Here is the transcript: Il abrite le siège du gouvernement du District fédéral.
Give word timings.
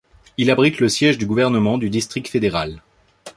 Il 0.39 0.49
abrite 0.49 0.79
le 0.79 0.89
siège 0.89 1.19
du 1.19 1.27
gouvernement 1.27 1.77
du 1.77 1.91
District 1.91 2.27
fédéral. 2.27 2.81